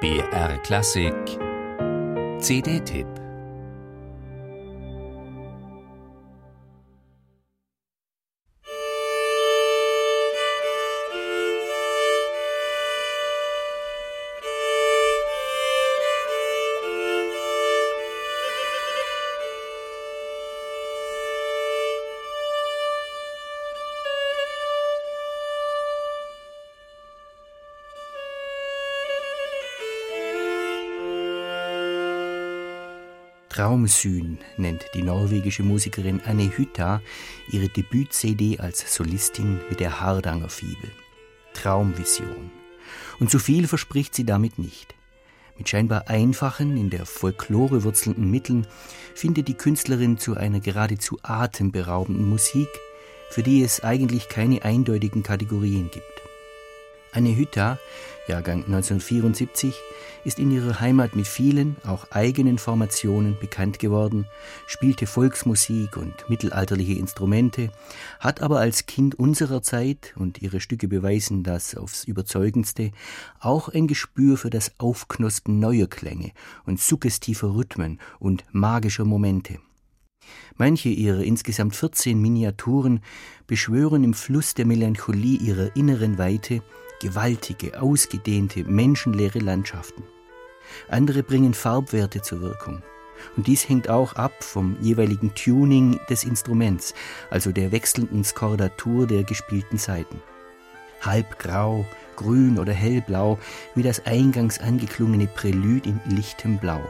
BR 0.00 0.56
Klassik. 0.62 1.38
CD-Tipp 2.40 3.19
Traumsyn 33.60 34.38
nennt 34.56 34.86
die 34.94 35.02
norwegische 35.02 35.62
Musikerin 35.62 36.22
Anne 36.24 36.50
Hytta 36.56 37.02
ihre 37.52 37.68
Debüt-CD 37.68 38.58
als 38.58 38.94
Solistin 38.94 39.60
mit 39.68 39.80
der 39.80 40.00
Hardanger 40.00 40.48
Fibel. 40.48 40.90
Traumvision. 41.52 42.50
Und 43.18 43.30
zu 43.30 43.38
viel 43.38 43.68
verspricht 43.68 44.14
sie 44.14 44.24
damit 44.24 44.58
nicht. 44.58 44.94
Mit 45.58 45.68
scheinbar 45.68 46.08
einfachen, 46.08 46.78
in 46.78 46.88
der 46.88 47.04
Folklore 47.04 47.84
wurzelnden 47.84 48.30
Mitteln 48.30 48.66
findet 49.14 49.46
die 49.46 49.58
Künstlerin 49.58 50.16
zu 50.16 50.38
einer 50.38 50.60
geradezu 50.60 51.18
atemberaubenden 51.22 52.30
Musik, 52.30 52.68
für 53.28 53.42
die 53.42 53.62
es 53.62 53.84
eigentlich 53.84 54.30
keine 54.30 54.64
eindeutigen 54.64 55.22
Kategorien 55.22 55.90
gibt. 55.92 56.29
Anne 57.12 57.36
Hütta, 57.36 57.78
Jahrgang 58.28 58.64
1974, 58.64 59.74
ist 60.24 60.38
in 60.38 60.50
ihrer 60.50 60.80
Heimat 60.80 61.16
mit 61.16 61.26
vielen, 61.26 61.76
auch 61.84 62.10
eigenen 62.12 62.58
Formationen 62.58 63.36
bekannt 63.40 63.78
geworden, 63.78 64.26
spielte 64.66 65.06
Volksmusik 65.06 65.96
und 65.96 66.14
mittelalterliche 66.28 66.94
Instrumente, 66.94 67.72
hat 68.20 68.42
aber 68.42 68.60
als 68.60 68.86
Kind 68.86 69.16
unserer 69.16 69.62
Zeit, 69.62 70.14
und 70.16 70.40
ihre 70.40 70.60
Stücke 70.60 70.86
beweisen 70.86 71.42
das 71.42 71.74
aufs 71.74 72.04
überzeugendste, 72.04 72.92
auch 73.40 73.68
ein 73.68 73.88
Gespür 73.88 74.36
für 74.36 74.50
das 74.50 74.78
Aufknospen 74.78 75.58
neuer 75.58 75.88
Klänge 75.88 76.30
und 76.66 76.80
suggestiver 76.80 77.54
Rhythmen 77.54 77.98
und 78.20 78.44
magischer 78.52 79.04
Momente. 79.04 79.58
Manche 80.56 80.90
ihrer 80.90 81.22
insgesamt 81.22 81.74
14 81.74 82.20
Miniaturen 82.20 83.00
beschwören 83.46 84.04
im 84.04 84.14
Fluss 84.14 84.54
der 84.54 84.66
Melancholie 84.66 85.38
ihrer 85.38 85.74
inneren 85.74 86.18
Weite 86.18 86.62
gewaltige, 87.00 87.80
ausgedehnte, 87.80 88.64
menschenleere 88.64 89.40
Landschaften. 89.40 90.04
Andere 90.88 91.22
bringen 91.22 91.54
Farbwerte 91.54 92.22
zur 92.22 92.40
Wirkung. 92.40 92.82
Und 93.36 93.46
dies 93.46 93.68
hängt 93.68 93.88
auch 93.88 94.14
ab 94.14 94.32
vom 94.42 94.76
jeweiligen 94.80 95.34
Tuning 95.34 96.00
des 96.08 96.24
Instruments, 96.24 96.94
also 97.28 97.52
der 97.52 97.72
wechselnden 97.72 98.24
Skordatur 98.24 99.06
der 99.06 99.24
gespielten 99.24 99.78
Saiten. 99.78 100.22
Halbgrau, 101.02 101.84
grün 102.16 102.58
oder 102.58 102.72
hellblau, 102.72 103.38
wie 103.74 103.82
das 103.82 104.06
eingangs 104.06 104.58
angeklungene 104.58 105.26
Prälude 105.26 105.88
in 105.88 106.00
lichtem 106.16 106.58
Blau. 106.58 106.80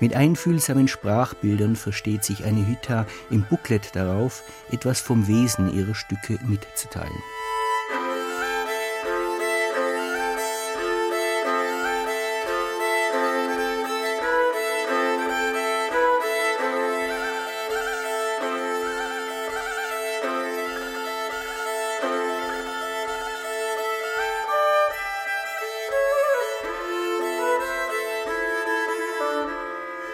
Mit 0.00 0.14
einfühlsamen 0.14 0.88
Sprachbildern 0.88 1.76
versteht 1.76 2.24
sich 2.24 2.44
eine 2.44 2.66
Hytta 2.66 3.06
im 3.30 3.44
Booklet 3.44 3.94
darauf, 3.94 4.42
etwas 4.70 5.00
vom 5.00 5.28
Wesen 5.28 5.72
ihrer 5.72 5.94
Stücke 5.94 6.38
mitzuteilen. 6.46 7.22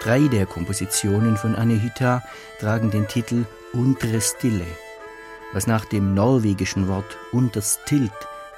Drei 0.00 0.28
der 0.28 0.46
Kompositionen 0.46 1.36
von 1.36 1.54
Anehita 1.54 2.22
tragen 2.58 2.90
den 2.90 3.06
Titel 3.06 3.44
Untere 3.74 4.22
Stille, 4.22 4.64
was 5.52 5.66
nach 5.66 5.84
dem 5.84 6.14
norwegischen 6.14 6.88
Wort 6.88 7.18
unterstilt 7.32 8.10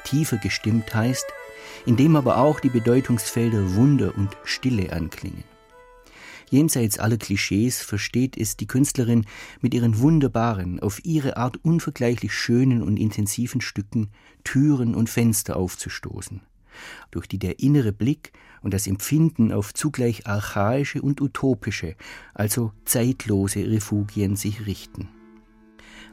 tiefer 0.04 0.36
gestimmt 0.36 0.94
heißt, 0.94 1.26
in 1.84 1.96
dem 1.96 2.14
aber 2.14 2.38
auch 2.38 2.60
die 2.60 2.68
Bedeutungsfelder 2.68 3.74
Wunder 3.74 4.16
und 4.16 4.36
Stille 4.44 4.92
anklingen. 4.92 5.42
Jenseits 6.48 7.00
aller 7.00 7.16
Klischees 7.16 7.82
versteht 7.82 8.36
es 8.36 8.56
die 8.56 8.68
Künstlerin 8.68 9.26
mit 9.60 9.74
ihren 9.74 9.98
wunderbaren, 9.98 10.78
auf 10.78 11.04
ihre 11.04 11.36
Art 11.38 11.56
unvergleichlich 11.64 12.32
schönen 12.32 12.82
und 12.82 12.98
intensiven 12.98 13.60
Stücken 13.60 14.12
Türen 14.44 14.94
und 14.94 15.10
Fenster 15.10 15.56
aufzustoßen 15.56 16.40
durch 17.10 17.26
die 17.26 17.38
der 17.38 17.60
innere 17.60 17.92
Blick 17.92 18.32
und 18.62 18.74
das 18.74 18.86
Empfinden 18.86 19.52
auf 19.52 19.74
zugleich 19.74 20.26
archaische 20.26 21.02
und 21.02 21.20
utopische, 21.20 21.96
also 22.34 22.72
zeitlose 22.84 23.70
Refugien 23.70 24.36
sich 24.36 24.66
richten. 24.66 25.08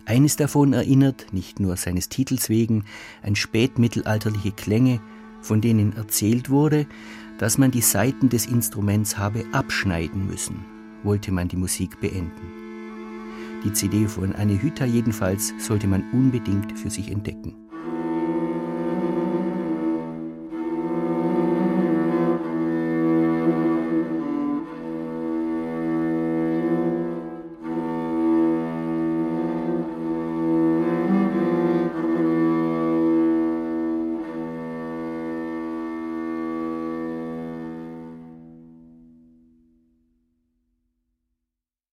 Eines 0.06 0.36
davon 0.38 0.74
erinnert, 0.74 1.34
nicht 1.34 1.60
nur 1.60 1.78
seines 1.78 2.10
Titels 2.10 2.50
wegen, 2.50 2.86
an 3.22 3.36
spätmittelalterliche 3.36 4.52
Klänge, 4.52 5.02
von 5.42 5.62
denen 5.62 5.96
erzählt 5.96 6.50
wurde, 6.50 6.88
dass 7.38 7.58
man 7.58 7.72
die 7.72 7.82
Saiten 7.82 8.30
des 8.30 8.46
Instruments 8.46 9.18
habe 9.18 9.46
abschneiden 9.52 10.28
müssen, 10.28 10.66
wollte 11.04 11.32
man 11.32 11.48
die 11.48 11.58
Musik 11.58 12.02
beenden. 12.02 13.62
Die 13.64 13.74
CD 13.74 14.08
von 14.08 14.34
Anne 14.34 14.62
Hütter 14.62 14.86
jedenfalls 14.86 15.54
sollte 15.60 15.88
man 15.88 16.10
unbedingt 16.12 16.78
für 16.78 16.90
sich 16.90 17.12
entdecken. 17.12 17.69